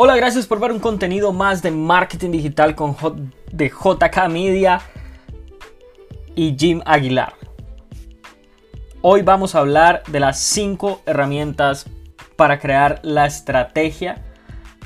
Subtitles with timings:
[0.00, 2.94] Hola, gracias por ver un contenido más de marketing digital con
[3.50, 4.80] de JK Media
[6.36, 7.32] y Jim Aguilar.
[9.02, 11.86] Hoy vamos a hablar de las 5 herramientas
[12.36, 14.22] para crear la estrategia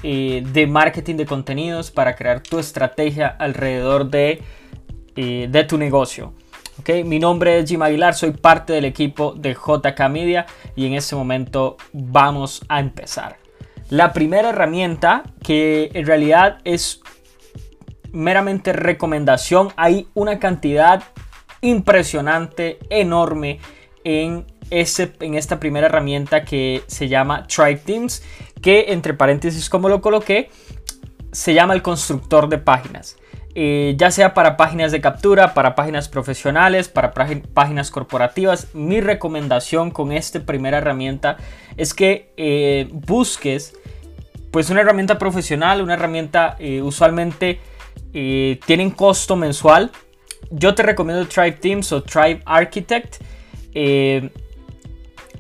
[0.03, 4.43] eh, de marketing de contenidos, para crear tu estrategia alrededor de,
[5.17, 6.33] eh, de tu negocio.
[6.81, 10.95] Okay, mi nombre es Jim Aguilar, soy parte del equipo de JK Media y en
[10.95, 13.42] este momento vamos a empezar.
[13.93, 17.03] La primera herramienta que en realidad es
[18.11, 21.03] meramente recomendación, hay una cantidad
[21.61, 23.61] impresionante, enorme
[24.03, 28.23] en, ese, en esta primera herramienta que se llama Tribe Teams,
[28.63, 30.49] que entre paréntesis como lo coloqué,
[31.31, 33.19] se llama el constructor de páginas.
[33.55, 38.75] Eh, ya sea para páginas de captura, para páginas profesionales, para páginas corporativas.
[38.75, 41.37] Mi recomendación con esta primera herramienta
[41.77, 43.75] es que eh, busques
[44.51, 47.61] pues una herramienta profesional, una herramienta eh, usualmente
[48.13, 49.91] tienen costo mensual.
[50.51, 53.23] Yo te recomiendo Tribe Teams o Tribe Architect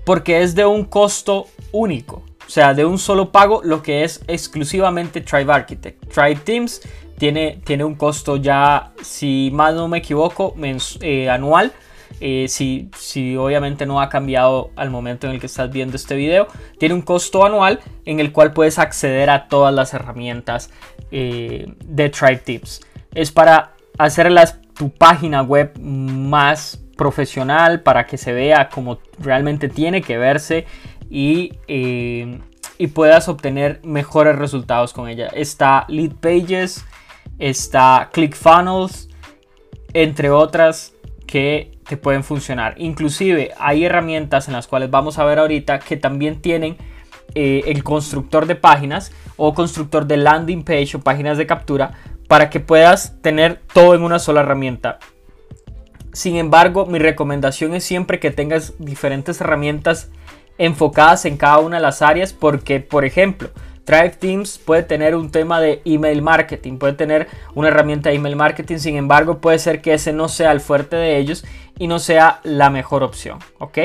[0.06, 2.22] porque es de un costo único.
[2.46, 6.12] O sea, de un solo pago, lo que es exclusivamente Tribe Architect.
[6.12, 6.82] Tribe Teams
[7.18, 10.54] tiene, tiene un costo ya, si más no me equivoco,
[11.00, 11.72] eh, anual.
[12.20, 16.14] Eh, si, si, obviamente no ha cambiado al momento en el que estás viendo este
[16.14, 16.46] video,
[16.78, 20.70] tiene un costo anual en el cual puedes acceder a todas las herramientas
[21.10, 22.80] eh, de Tribe Tips.
[23.14, 24.32] Es para hacer
[24.74, 30.66] tu página web más profesional, para que se vea como realmente tiene que verse
[31.12, 35.26] y, y puedas obtener mejores resultados con ella.
[35.26, 36.86] Está Lead Pages,
[37.38, 39.10] está ClickFunnels,
[39.92, 40.94] entre otras
[41.26, 42.74] que te pueden funcionar.
[42.78, 46.78] Inclusive hay herramientas en las cuales vamos a ver ahorita que también tienen
[47.34, 51.92] eh, el constructor de páginas o constructor de landing page o páginas de captura
[52.26, 54.98] para que puedas tener todo en una sola herramienta.
[56.14, 60.10] Sin embargo, mi recomendación es siempre que tengas diferentes herramientas
[60.58, 63.50] enfocadas en cada una de las áreas porque, por ejemplo,
[63.84, 68.36] Drive Teams puede tener un tema de email marketing, puede tener una herramienta de email
[68.36, 71.44] marketing, sin embargo puede ser que ese no sea el fuerte de ellos
[71.78, 73.78] y no sea la mejor opción, ¿ok?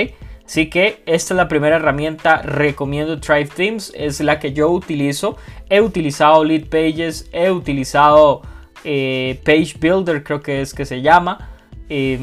[0.46, 5.36] Así que esta es la primera herramienta, recomiendo Drive Teams, es la que yo utilizo.
[5.70, 8.44] He utilizado Lead Pages, he utilizado
[8.86, 11.50] eh, Page Builder, creo que es que se llama.
[11.90, 12.18] Eh,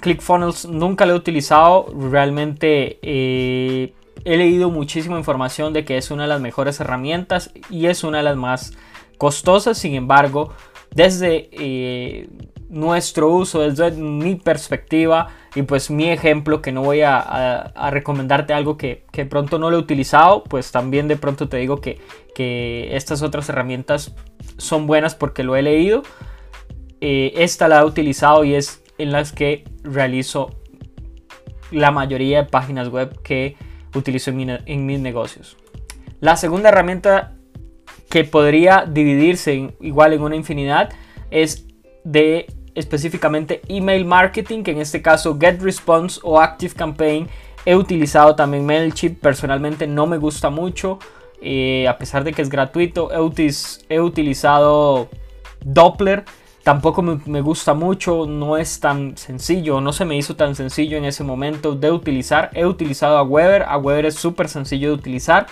[0.00, 3.94] ClickFunnels nunca lo he utilizado, realmente eh,
[4.24, 8.18] he leído muchísima información de que es una de las mejores herramientas y es una
[8.18, 8.72] de las más
[9.18, 9.78] costosas.
[9.78, 10.52] Sin embargo,
[10.94, 12.28] desde eh,
[12.68, 18.76] nuestro uso, desde mi perspectiva y pues mi ejemplo, que no voy a, recomendarte algo
[18.76, 22.00] que, pronto no lo he utilizado, pues también de pronto te digo que,
[22.96, 24.14] estas otras herramientas
[24.56, 26.02] son buenas porque lo he leído.
[27.02, 30.56] Eh, esta la he utilizado y es en las que realizo
[31.70, 33.56] la mayoría de páginas web que
[33.94, 35.56] utilizo en, mis negocios.
[36.20, 37.34] La segunda herramienta
[38.08, 40.90] que podría dividirse igual en una infinidad
[41.30, 41.66] es
[42.04, 47.28] de específicamente email marketing, que en este caso GetResponse o ActiveCampaign.
[47.66, 50.98] He utilizado también MailChimp, personalmente no me gusta mucho,
[51.42, 53.10] eh, a pesar de que es gratuito.
[53.12, 55.08] he utilizado
[55.62, 56.24] Doppler
[56.62, 61.06] Tampoco me, gusta mucho, no es tan sencillo, no se me hizo tan sencillo en
[61.06, 62.50] ese momento de utilizar.
[62.52, 65.46] He utilizado a Weber, a Weber es súper sencillo de utilizar.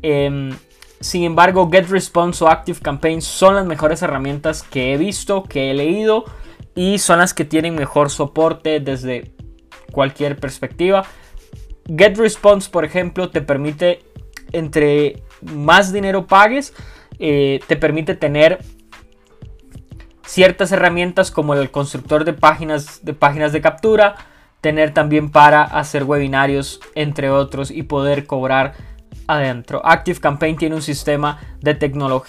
[0.00, 0.56] Em,
[1.00, 6.24] sin embargo, GetResponse o ActiveCampaign son las mejores herramientas que he visto, que he leído
[6.74, 9.32] y son las que tienen mejor soporte desde
[9.92, 11.04] cualquier perspectiva.
[11.86, 14.00] GetResponse, por ejemplo, te permite,
[14.52, 16.72] entre más dinero pagues,
[17.18, 18.60] eh, te permite tener
[20.24, 24.16] ciertas herramientas como el constructor de páginas de, páginas de captura,
[24.60, 28.74] tener también para hacer webinarios, entre otros, y poder cobrar
[29.26, 29.80] adentro.
[29.84, 31.74] Active Campaign tiene un sistema de,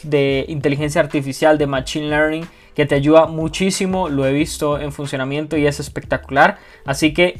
[0.03, 4.09] de inteligencia artificial, de machine learning, que te ayuda muchísimo.
[4.09, 6.57] Lo he visto en funcionamiento y es espectacular.
[6.85, 7.39] Así que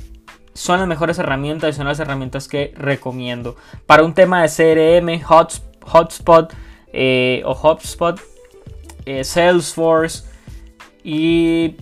[0.54, 3.56] son las mejores herramientas y son las herramientas que recomiendo.
[3.86, 6.54] Para un tema de CRM, Hotspot
[6.94, 8.22] eh, o HubSpot,
[9.06, 10.26] eh, Salesforce,
[11.04, 11.76] y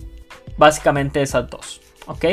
[0.56, 1.80] básicamente esas dos.
[2.06, 2.24] ¿Ok?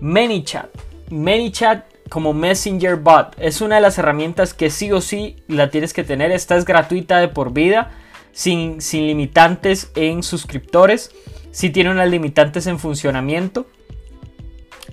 [0.00, 0.68] ManyChat.
[1.10, 5.92] ManyChat como Messenger Bot es una de las herramientas que sí o sí la tienes
[5.92, 6.30] que tener.
[6.30, 7.90] Esta es gratuita de por vida,
[8.32, 11.10] sin, sin limitantes en suscriptores.
[11.50, 13.66] Sí tiene unas limitantes en funcionamiento.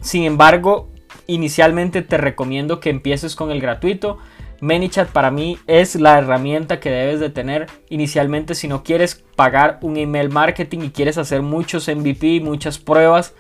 [0.01, 0.89] Sin embargo,
[1.27, 4.17] inicialmente te recomiendo que empieces con el gratuito.
[4.61, 9.79] ManyChat para mí es la herramienta que debes de tener inicialmente si no quieres pagar
[9.81, 13.33] un email marketing y quieres hacer muchos MVP, muchas pruebas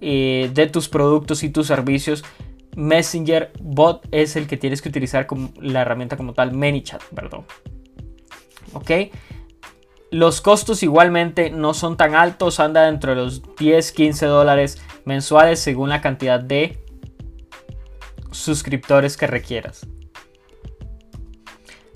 [0.00, 2.24] eh, de tus productos y tus servicios.
[2.76, 7.44] Messenger Bot es el que tienes que utilizar como la herramienta como tal, ManyChat, perdón.
[8.72, 8.90] ¿Ok?
[10.12, 15.58] Los costos igualmente no son tan altos, anda dentro de los 10, 15 dólares mensuales
[15.58, 16.78] según la cantidad de
[18.30, 19.88] suscriptores que requieras.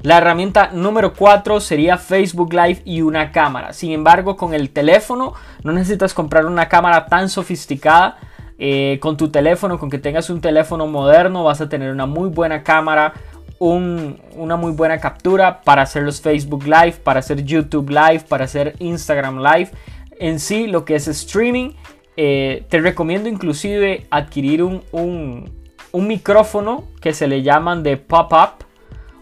[0.03, 3.73] La herramienta número 4 sería Facebook Live y una cámara.
[3.73, 8.19] Sin embargo, con el teléfono no necesitas comprar una cámara tan sofisticada.
[8.59, 12.29] Eh, con tu teléfono, con que tengas un teléfono moderno, vas a tener una muy
[12.29, 13.13] buena cámara,
[13.59, 18.75] una muy buena captura para hacer los Facebook Live, para hacer YouTube Live, para hacer
[18.79, 19.71] Instagram Live.
[20.19, 21.71] En sí, lo que es streaming,
[22.17, 28.65] eh, te recomiendo inclusive adquirir un, un micrófono que se le llaman de pop-up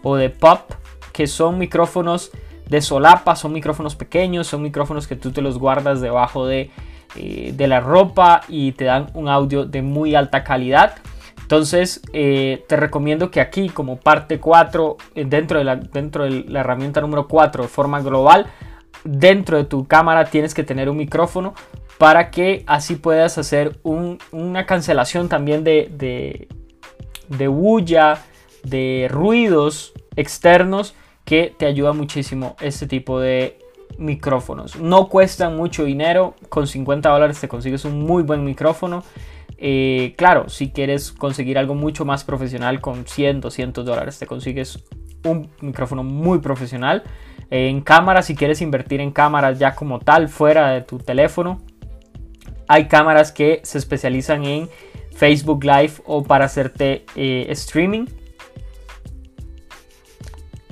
[0.03, 0.71] o de pop,
[1.13, 2.31] que son micrófonos
[2.67, 6.71] de solapa, son micrófonos pequeños, son micrófonos que tú te los guardas debajo de,
[7.15, 10.95] eh, de la ropa y te dan un audio de muy alta calidad.
[11.41, 16.45] Entonces eh, te recomiendo que aquí como parte 4, eh, dentro, de la, dentro de
[16.47, 18.47] la herramienta número 4 de forma global,
[19.03, 21.53] dentro de tu cámara tienes que tener un micrófono
[21.97, 26.47] para que así puedas hacer una cancelación también de, de,
[27.27, 28.23] de bulla,
[28.63, 33.59] de ruidos externos que te ayuda muchísimo este tipo de
[33.97, 34.77] micrófonos.
[34.77, 39.03] No cuestan mucho dinero, con 50 dólares te consigues un muy buen micrófono.
[39.57, 44.83] Eh, claro, si quieres conseguir algo mucho más profesional con 100, 200 dólares te consigues
[45.23, 47.03] un micrófono muy profesional.
[47.49, 51.59] en cámaras, si quieres invertir en cámaras ya como tal, fuera de tu teléfono,
[52.67, 54.69] hay cámaras que se especializan en
[55.13, 58.05] Facebook Live o para hacerte eh, streaming.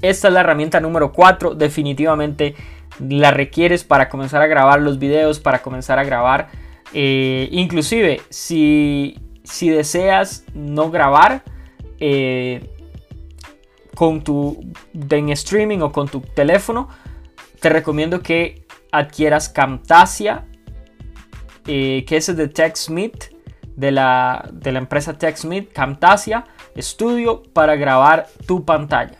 [0.01, 1.56] Esta es la herramienta número 4.
[1.56, 2.56] Definitivamente
[3.00, 6.50] la requieres para comenzar a grabar los videos, para comenzar a grabar.
[6.94, 11.44] Eh, inclusive, si, si, deseas no grabar
[12.00, 12.68] eh,
[13.96, 14.63] con tu
[14.94, 16.90] en streaming o con tu teléfono,
[17.60, 20.46] te recomiendo que adquieras Camtasia,
[21.68, 23.36] eh, que es de TechSmith,
[23.75, 26.46] de la, de la empresa TechSmith, Camtasia
[26.78, 29.19] Studio, para grabar tu pantalla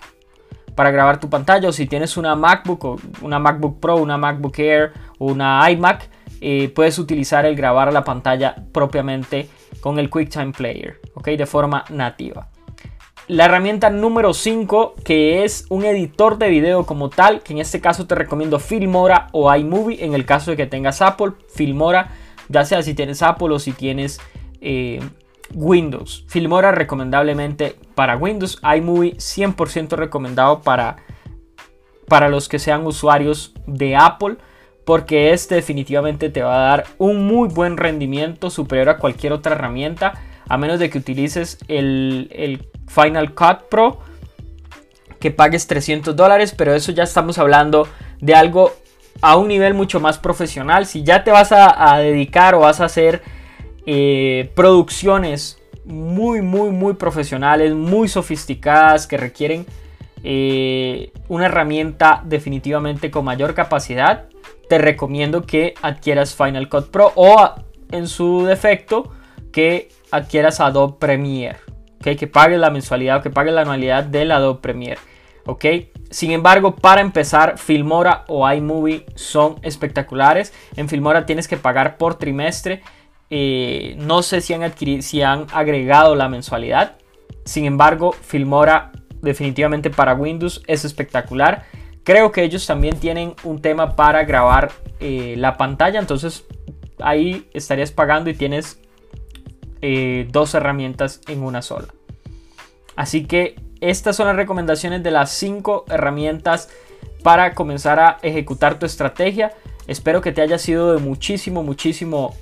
[0.80, 4.58] para grabar tu pantalla o si tienes una MacBook o una MacBook Pro, una MacBook
[4.60, 6.10] Air o una iMac,
[6.40, 9.50] eh, puedes utilizar el grabar la pantalla propiamente
[9.82, 11.02] con el QuickTime Player.
[11.22, 12.48] De forma nativa.
[13.28, 17.82] La herramienta número 5, que es un editor de video como tal, que en este
[17.82, 22.12] caso te recomiendo Filmora o iMovie, en el caso de que tengas Apple, Filmora,
[22.48, 24.22] ya sea si tienes Apple o si tienes
[24.62, 25.02] eh,
[25.54, 26.24] Windows.
[26.30, 28.62] Filmora recomendablemente para Windows.
[28.64, 30.96] iMovie 100% recomendado para,
[32.08, 34.38] para los que sean usuarios de Apple.
[34.86, 39.56] Porque este definitivamente te va a dar un muy buen rendimiento superior a cualquier otra
[39.56, 40.14] herramienta.
[40.48, 44.00] A menos de que utilices el, el Final Cut Pro.
[45.20, 46.56] Que pagues 300 dólares.
[46.58, 47.86] Pero eso ya estamos hablando
[48.22, 48.72] de algo
[49.20, 50.86] a un nivel mucho más profesional.
[50.86, 53.24] Si ya te vas a, dedicar o vas a hacer
[53.86, 55.59] eh, producciones
[55.90, 59.66] muy, muy, muy profesionales, muy sofisticadas, que requieren
[60.24, 64.26] eh, una herramienta definitivamente con mayor capacidad,
[64.70, 67.56] te recomiendo que adquieras Final Cut Pro o
[67.92, 69.12] en su defecto
[69.52, 71.58] que adquieras Adobe Premiere.
[72.02, 75.00] Que pagues la mensualidad o que pagues la anualidad del Adobe Premiere.
[75.46, 75.66] ¿ok?
[76.12, 80.54] Sin embargo, para empezar, Filmora o iMovie son espectaculares.
[80.76, 82.82] En Filmora tienes que pagar por trimestre
[83.30, 86.98] no sé si han, agregado la mensualidad.
[87.46, 91.66] Sin embargo, Filmora definitivamente para Windows es espectacular.
[92.04, 96.00] Creo que ellos también tienen un tema para grabar eh, la pantalla.
[96.00, 96.46] Entonces
[97.00, 98.80] ahí estarías pagando y tienes
[99.82, 101.88] eh, dos herramientas en una sola.
[102.96, 106.70] Así que estas son las recomendaciones de las cinco herramientas
[107.24, 109.54] para comenzar a ejecutar tu estrategia.
[109.88, 112.36] Espero que te haya sido de muchísimo, muchísimo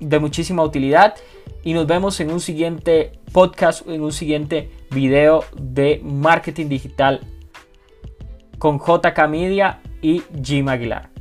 [0.00, 1.14] de muchísima utilidad
[1.62, 7.20] y nos vemos en un siguiente podcast, en un siguiente video de marketing digital
[8.58, 11.15] con JK Media y Jim Aguilar.